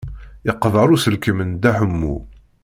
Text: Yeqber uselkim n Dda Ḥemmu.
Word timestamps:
Yeqber 0.47 0.87
uselkim 0.95 1.39
n 1.43 1.49
Dda 1.55 1.71
Ḥemmu. 1.77 2.15